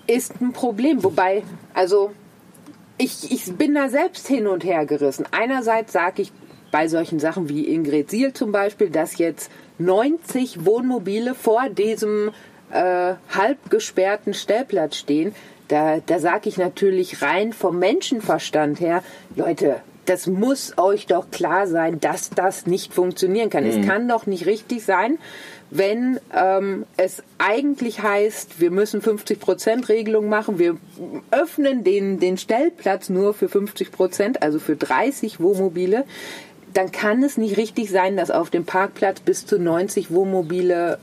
[0.06, 1.02] ist ein Problem.
[1.02, 1.42] Wobei,
[1.72, 2.12] also
[2.98, 5.26] ich, ich bin da selbst hin und her gerissen.
[5.32, 6.32] Einerseits sage ich
[6.74, 12.32] bei solchen Sachen wie Ingrid Siel zum Beispiel, dass jetzt 90 Wohnmobile vor diesem
[12.72, 15.36] äh, halb gesperrten Stellplatz stehen.
[15.68, 19.04] Da, da sage ich natürlich rein vom Menschenverstand her,
[19.36, 23.64] Leute, das muss euch doch klar sein, dass das nicht funktionieren kann.
[23.64, 25.18] Es kann doch nicht richtig sein,
[25.70, 30.76] wenn ähm, es eigentlich heißt, wir müssen 50%-Regelung machen, wir
[31.30, 36.04] öffnen den, den Stellplatz nur für 50%, also für 30 Wohnmobile,
[36.74, 40.98] dann kann es nicht richtig sein, dass auf dem Parkplatz bis zu 90 Wohnmobile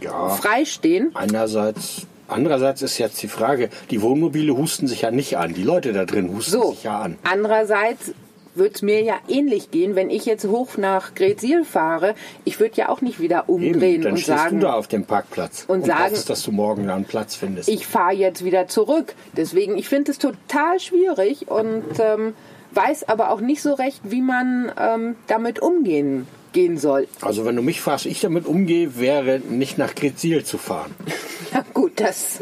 [0.00, 0.28] äh, Ja.
[0.30, 1.10] freistehen.
[1.14, 5.92] Einerseits, andererseits ist jetzt die Frage, die Wohnmobile husten sich ja nicht an, die Leute
[5.92, 7.16] da drin husten So, sich ja an.
[7.24, 8.12] andererseits
[8.54, 12.14] würde es mir ja ähnlich gehen, wenn ich jetzt hoch nach Gretzil fahre.
[12.44, 14.88] Ich würde ja auch nicht wieder Eben, umdrehen dann und stehst sagen, du da auf
[14.88, 17.70] dem Parkplatz und sagen- hoffst, dass du morgen da einen Platz findest.
[17.70, 19.14] ich fahre jetzt wieder zurück.
[19.36, 22.34] Deswegen, ich finde es total schwierig und ähm,
[22.74, 27.08] weiß aber auch nicht so recht, wie man ähm, damit umgehen gehen soll.
[27.22, 30.94] also wenn du mich fragst, ich damit umgehe, wäre nicht nach Grezil zu fahren.
[31.52, 32.38] Ja gut, das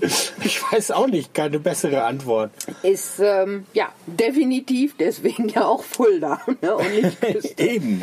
[0.42, 2.50] Ich weiß auch nicht, keine bessere Antwort.
[2.82, 6.74] ist ähm, ja definitiv deswegen ja auch Fulda ne?
[6.74, 7.60] und nicht.
[7.60, 8.02] Eben.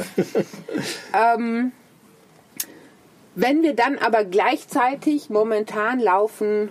[3.34, 6.70] Wenn wir dann aber gleichzeitig momentan laufen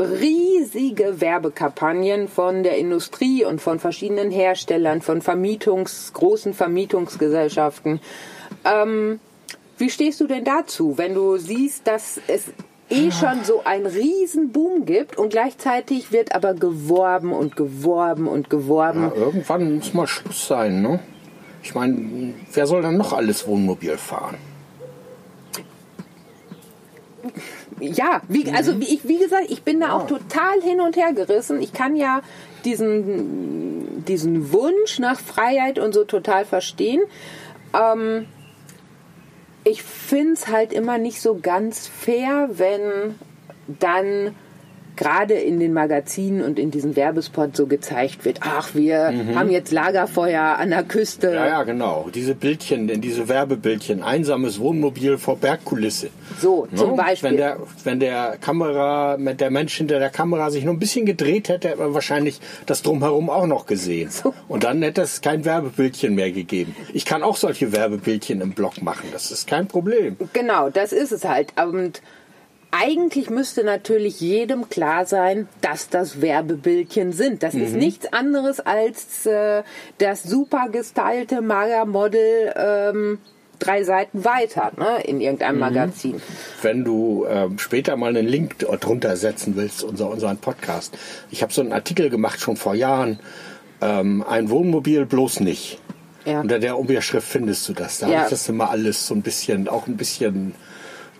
[0.00, 8.00] riesige Werbekampagnen von der Industrie und von verschiedenen Herstellern, von Vermietungs, großen Vermietungsgesellschaften.
[8.64, 9.20] Ähm,
[9.78, 12.52] wie stehst du denn dazu, wenn du siehst, dass es
[12.90, 18.50] eh schon so einen riesen Boom gibt und gleichzeitig wird aber geworben und geworben und
[18.50, 19.02] geworben.
[19.02, 21.00] Ja, irgendwann muss mal Schluss sein, ne?
[21.62, 24.36] Ich meine, wer soll dann noch alles Wohnmobil fahren?
[27.80, 31.12] Ja, wie, also wie, ich, wie gesagt, ich bin da auch total hin und her
[31.12, 31.60] gerissen.
[31.60, 32.22] Ich kann ja
[32.64, 37.00] diesen, diesen Wunsch nach Freiheit und so total verstehen.
[37.74, 38.26] Ähm,
[39.64, 43.16] ich finde es halt immer nicht so ganz fair, wenn
[43.66, 44.34] dann
[44.96, 49.72] gerade in den Magazinen und in diesen Werbespots so gezeigt wird, ach, wir haben jetzt
[49.72, 51.32] Lagerfeuer an der Küste.
[51.32, 52.08] Ja, ja, genau.
[52.14, 54.02] Diese Bildchen, diese Werbebildchen.
[54.02, 56.08] Einsames Wohnmobil vor Bergkulisse.
[56.38, 56.96] So, zum Ne?
[56.96, 57.30] Beispiel.
[57.30, 61.06] Wenn der, wenn der Kamera, wenn der Mensch hinter der Kamera sich noch ein bisschen
[61.06, 64.10] gedreht hätte, hätte man wahrscheinlich das drumherum auch noch gesehen.
[64.10, 64.34] So.
[64.48, 66.74] Und dann hätte es kein Werbebildchen mehr gegeben.
[66.92, 69.08] Ich kann auch solche Werbebildchen im Blog machen.
[69.12, 70.16] Das ist kein Problem.
[70.32, 71.52] Genau, das ist es halt.
[71.62, 72.02] Und
[72.72, 77.42] eigentlich müsste natürlich jedem klar sein, dass das Werbebildchen sind.
[77.42, 79.62] Das ist nichts anderes als äh,
[79.98, 83.18] das super gestylte Magermodel ähm,
[83.58, 86.20] drei Seiten weiter ne, in irgendeinem Magazin.
[86.62, 90.96] wenn du ähm, später mal einen Link drunter setzen willst, unser, unseren Podcast.
[91.30, 93.18] Ich habe so einen Artikel gemacht, schon vor Jahren.
[93.82, 95.78] Ähm, ein Wohnmobil bloß nicht.
[96.24, 96.40] Ja.
[96.40, 97.98] Unter der Überschrift findest du das.
[97.98, 98.14] Da Ja.
[98.14, 100.54] habe ich das immer alles so ein bisschen, auch ein bisschen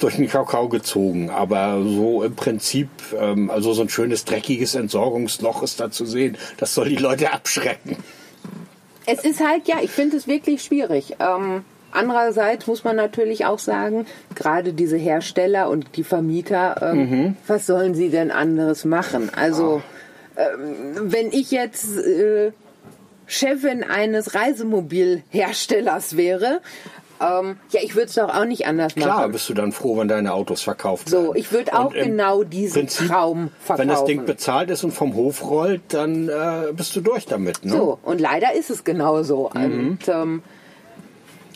[0.02, 1.30] durch den Kakao gezogen.
[1.30, 6.36] Aber so im Prinzip, ähm, also so ein schönes dreckiges Entsorgungsloch ist da zu sehen.
[6.58, 7.96] Das soll die Leute abschrecken.
[9.06, 11.16] Es ist halt, ja, ich finde es wirklich schwierig.
[11.20, 17.66] Ähm, andererseits muss man natürlich auch sagen, gerade diese Hersteller und die Vermieter, ähm, was
[17.66, 19.30] sollen sie denn anderes machen?
[19.34, 19.82] Also,
[20.36, 22.52] ähm, wenn ich jetzt äh,
[23.26, 26.60] Chefin eines Reisemobilherstellers wäre,
[27.20, 29.32] ähm, ja, ich würde es doch auch nicht anders Klar machen.
[29.32, 31.36] bist du dann froh, wenn deine Autos verkauft So, werden.
[31.36, 34.26] ich würde auch genau diesen Traum Wenn das Ding verkaufen.
[34.26, 37.64] bezahlt ist und vom Hof rollt, dann äh, bist du durch damit.
[37.64, 37.72] Ne?
[37.72, 39.50] So, und leider ist es genauso.
[39.54, 40.42] Und ähm,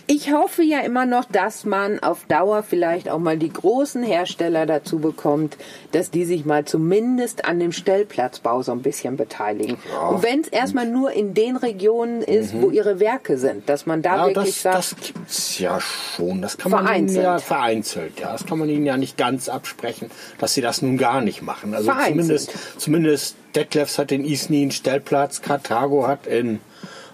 [0.07, 4.67] Ich hoffe ja immer noch, dass man auf Dauer vielleicht auch mal die großen Hersteller
[4.67, 5.57] dazu bekommt,
[5.93, 9.79] dass die sich mal zumindest an dem Stellplatzbau so ein bisschen beteiligen.
[9.91, 10.09] Ja.
[10.09, 14.03] Und wenn es erstmal nur in den Regionen ist, wo ihre Werke sind, dass man
[14.03, 16.43] da Ja, wirklich das, sagt, das gibt's ja schon.
[16.43, 17.25] Das kann man Vereinzelt.
[17.25, 18.21] ja vereinzelt.
[18.21, 21.41] Ja, das kann man ihnen ja nicht ganz absprechen, dass sie das nun gar nicht
[21.41, 21.73] machen.
[21.75, 22.11] Also Vereinzelt.
[22.13, 26.61] zumindest, zumindest Detlefs hat in Isny einen Stellplatz, Karthago hat in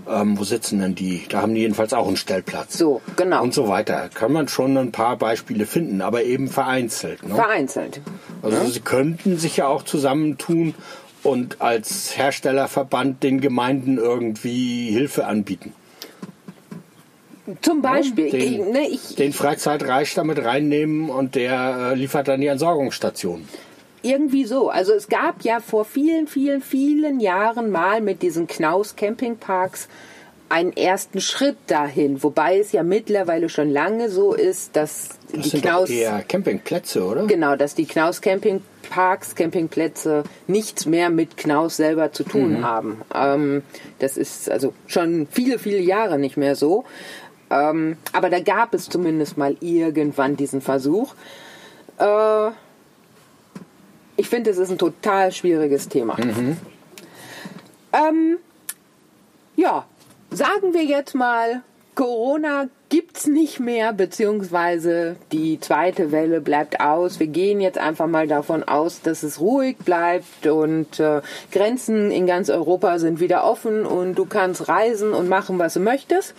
[0.09, 1.23] ähm, wo sitzen denn die?
[1.29, 2.77] Da haben die jedenfalls auch einen Stellplatz.
[2.79, 3.43] So, genau.
[3.43, 4.09] Und so weiter.
[4.13, 7.27] Kann man schon ein paar Beispiele finden, aber eben vereinzelt.
[7.27, 7.35] Ne?
[7.35, 8.01] vereinzelt.
[8.43, 10.75] Also sie könnten sich ja auch zusammentun
[11.23, 15.73] und als Herstellerverband den Gemeinden irgendwie Hilfe anbieten.
[17.63, 22.41] Zum Beispiel, den- ich, ne, ich, Den Freizeitreich damit reinnehmen und der äh, liefert dann
[22.41, 23.49] die Entsorgungsstation.
[24.03, 24.71] Irgendwie so.
[24.71, 29.89] Also es gab ja vor vielen, vielen, vielen Jahren mal mit diesen Knaus Campingparks
[30.49, 35.49] einen ersten Schritt dahin, wobei es ja mittlerweile schon lange so ist, dass Das die
[35.51, 37.27] sind Knaus eher Campingplätze, oder?
[37.27, 42.65] genau, dass die Knaus Campingparks, Campingplätze nichts mehr mit Knaus selber zu tun Mhm.
[42.65, 43.03] haben.
[43.15, 43.63] Ähm,
[44.01, 46.85] das ist also schon viele, viele Jahre nicht mehr so.
[47.49, 51.15] Ähm, aber da gab es zumindest mal irgendwann diesen Versuch.
[51.99, 52.51] Äh,
[54.17, 56.17] ich finde, es ist ein total schwieriges Thema.
[57.93, 58.39] Ähm,
[59.57, 59.87] ja,
[60.31, 61.63] sagen wir jetzt mal,
[61.95, 67.21] Corona gibt's nicht mehr, beziehungsweise die zweite Welle bleibt aus.
[67.21, 71.21] Wir gehen jetzt einfach mal davon aus, dass es ruhig bleibt und äh,
[71.53, 75.81] Grenzen in ganz Europa sind wieder offen und du kannst reisen und machen, was du
[75.81, 76.35] möchtest.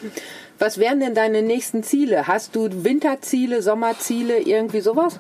[0.58, 2.28] Was wären denn deine nächsten Ziele?
[2.28, 5.20] Hast du Winterziele, Sommerziele, irgendwie sowas?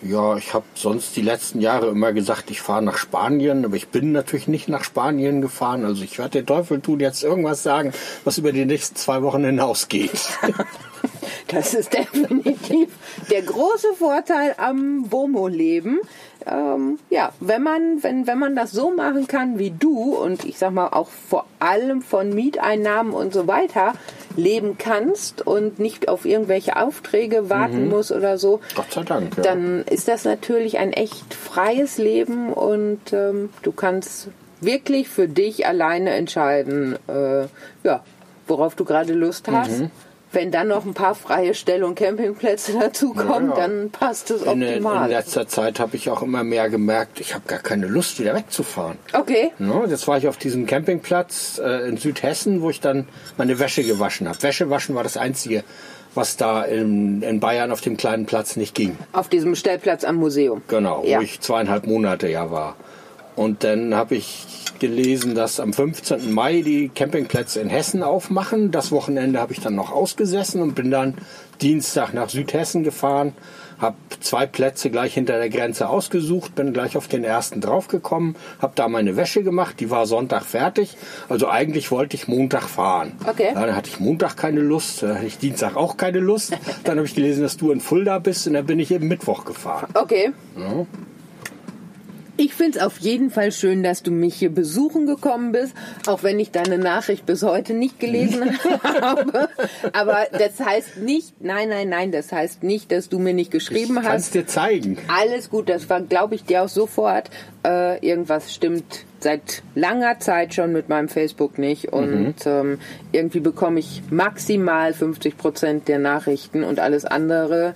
[0.00, 3.88] Ja, ich habe sonst die letzten Jahre immer gesagt, ich fahre nach Spanien, aber ich
[3.88, 5.84] bin natürlich nicht nach Spanien gefahren.
[5.84, 7.92] Also ich werde den Teufel tun, jetzt irgendwas sagen,
[8.24, 10.38] was über die nächsten zwei Wochen hinausgeht.
[11.48, 12.90] Das ist definitiv
[13.30, 16.00] der große Vorteil am WOMO-Leben.
[16.46, 20.58] Ähm, ja, wenn man, wenn, wenn man das so machen kann wie du und ich
[20.58, 23.94] sag mal auch vor allem von Mieteinnahmen und so weiter
[24.36, 29.36] leben kannst und nicht auf irgendwelche Aufträge warten musst oder so, Gott sei Dank.
[29.36, 29.42] Ja.
[29.42, 34.28] dann ist das natürlich ein echt freies Leben und ähm, du kannst
[34.60, 37.46] wirklich für dich alleine entscheiden, äh,
[37.84, 38.04] ja,
[38.46, 39.82] worauf du gerade Lust hast.
[40.30, 43.66] Wenn dann noch ein paar freie Stell- und Campingplätze dazukommen, Ja, ja.
[43.68, 45.08] dann passt es in, in optimal.
[45.08, 48.98] letzter Zeit habe ich auch immer mehr gemerkt, ich habe gar keine Lust, wieder wegzufahren.
[49.14, 53.58] Okay, Ne, jetzt war ich auf diesem Campingplatz äh, in Südhessen, wo ich dann meine
[53.58, 54.42] Wäsche gewaschen habe.
[54.42, 55.64] Wäsche waschen war das Einzige,
[56.14, 58.96] was da in, in Bayern auf dem kleinen Platz nicht ging.
[59.12, 60.62] auf diesem Stellplatz am Museum.
[60.68, 61.18] Genau, Ja.
[61.18, 62.76] wo ich zweieinhalb Monate ja war.
[63.36, 64.46] Und dann habe ich
[64.80, 66.32] gelesen, dass am 15.
[66.32, 68.70] Mai die Campingplätze in Hessen aufmachen.
[68.70, 71.14] Das Wochenende habe ich dann noch ausgesessen und bin dann
[71.60, 73.32] Dienstag nach Südhessen gefahren,
[73.78, 78.72] habe zwei Plätze gleich hinter der Grenze ausgesucht, bin gleich auf den ersten draufgekommen, habe
[78.74, 80.96] da meine Wäsche gemacht, die war Sonntag fertig.
[81.28, 83.12] Also eigentlich wollte ich Montag fahren.
[83.26, 83.50] Okay.
[83.54, 86.56] Ja, dann hatte ich Montag keine Lust, dann hatte ich Dienstag auch keine Lust.
[86.84, 89.44] Dann habe ich gelesen, dass du in Fulda bist und dann bin ich eben Mittwoch
[89.44, 89.88] gefahren.
[89.94, 90.32] Okay.
[92.40, 95.74] Ich finde es auf jeden Fall schön, dass du mich hier besuchen gekommen bist,
[96.06, 99.48] auch wenn ich deine Nachricht bis heute nicht gelesen habe.
[99.92, 103.98] Aber das heißt nicht, nein, nein, nein, das heißt nicht, dass du mir nicht geschrieben
[104.00, 104.34] Ich hast.
[104.34, 104.98] dir zeigen.
[105.08, 107.28] Alles gut, das war, glaube ich, dir auch sofort.
[107.66, 112.78] Äh, irgendwas stimmt seit langer Zeit schon mit meinem Facebook nicht und ähm,
[113.10, 117.74] irgendwie bekomme ich maximal 50 Prozent der Nachrichten und alles andere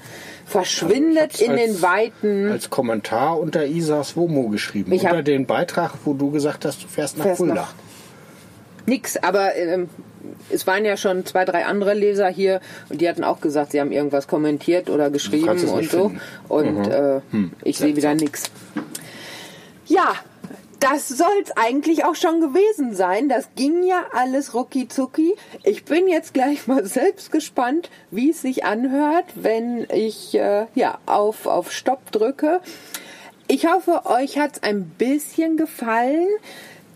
[0.52, 2.50] verschwindet hab's in als- den Weiten.
[2.52, 4.92] Als Kommentar unter Isas Womo geschrieben.
[4.92, 7.68] Ich unter den Beitrag, wo du gesagt hast, du fährst nach Fulda.
[8.86, 9.88] Nix, aber ähm,
[10.50, 13.80] es waren ja schon zwei, drei andere Leser hier und die hatten auch gesagt, sie
[13.80, 16.08] haben irgendwas kommentiert oder geschrieben und so.
[16.08, 16.20] finden.
[16.48, 17.20] Und äh,
[17.64, 18.44] ich sehe wieder nix.
[19.86, 20.14] Ja,
[20.82, 23.28] das soll's eigentlich auch schon gewesen sein.
[23.28, 25.34] Das ging ja alles rucki zucki.
[25.62, 30.98] Ich bin jetzt gleich mal selbst gespannt, wie es sich anhört, wenn ich äh, ja
[31.06, 32.60] auf, auf Stopp drücke.
[33.46, 36.28] Ich hoffe, euch hat's ein bisschen gefallen.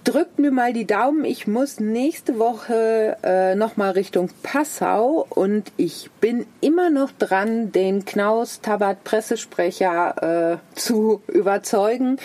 [0.07, 1.25] Drückt mir mal die Daumen.
[1.25, 8.05] Ich muss nächste Woche äh, nochmal Richtung Passau und ich bin immer noch dran, den
[8.05, 12.19] Knaus Tabat Pressesprecher äh, zu überzeugen,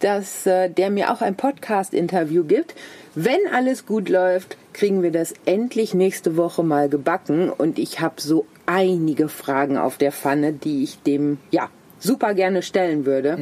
[0.00, 2.74] dass äh, der mir auch ein Podcast-Interview gibt.
[3.14, 8.18] Wenn alles gut läuft, kriegen wir das endlich nächste Woche mal gebacken und ich habe
[8.18, 13.36] so einige Fragen auf der Pfanne, die ich dem ja super gerne stellen würde.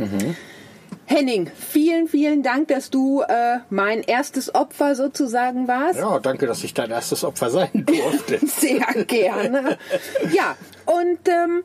[1.06, 5.98] Henning, vielen, vielen Dank, dass du äh, mein erstes Opfer sozusagen warst.
[5.98, 8.38] Ja, danke, dass ich dein erstes Opfer sein durfte.
[8.46, 9.78] Sehr gerne.
[10.32, 11.62] Ja, und ähm,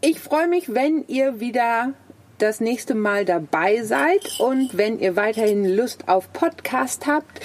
[0.00, 1.94] ich freue mich, wenn ihr wieder
[2.38, 7.40] das nächste Mal dabei seid und wenn ihr weiterhin Lust auf Podcast habt.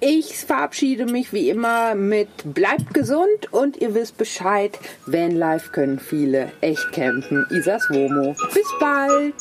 [0.00, 6.50] Ich verabschiede mich wie immer mit bleibt gesund und ihr wisst Bescheid, Vanlife können viele
[6.60, 7.46] echt campen.
[7.50, 8.34] Isas Womo.
[8.52, 9.34] Bis bald.